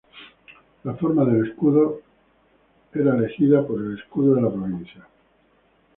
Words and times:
La 0.83 0.95
forma 0.95 1.23
del 1.25 1.45
escudo 1.47 1.99
fue 2.91 3.03
elegida 3.03 3.63
por 3.67 3.79
el 3.79 3.99
escudo 3.99 4.33
de 4.33 4.41
la 4.41 4.51
provincia. 4.51 5.07